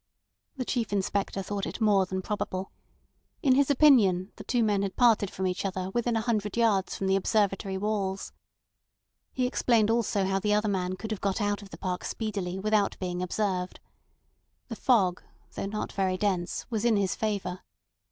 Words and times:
The 0.57 0.65
Chief 0.65 0.91
Inspector 0.91 1.39
thought 1.43 1.67
it 1.67 1.79
more 1.79 2.07
than 2.07 2.23
probable. 2.23 2.71
In 3.43 3.53
his 3.53 3.69
opinion, 3.69 4.31
the 4.37 4.43
two 4.43 4.63
men 4.63 4.81
had 4.81 4.95
parted 4.95 5.29
from 5.29 5.45
each 5.45 5.63
other 5.63 5.91
within 5.91 6.15
a 6.15 6.21
hundred 6.21 6.57
yards 6.57 6.97
from 6.97 7.05
the 7.05 7.15
Observatory 7.15 7.77
walls. 7.77 8.33
He 9.31 9.45
explained 9.45 9.91
also 9.91 10.25
how 10.25 10.39
the 10.39 10.55
other 10.55 10.67
man 10.69 10.95
could 10.95 11.11
have 11.11 11.21
got 11.21 11.39
out 11.39 11.61
of 11.61 11.69
the 11.69 11.77
park 11.77 12.03
speedily 12.03 12.57
without 12.57 12.97
being 12.97 13.21
observed. 13.21 13.79
The 14.69 14.75
fog, 14.75 15.21
though 15.53 15.67
not 15.67 15.91
very 15.91 16.17
dense, 16.17 16.65
was 16.71 16.83
in 16.83 16.95
his 16.97 17.13
favour. 17.13 17.61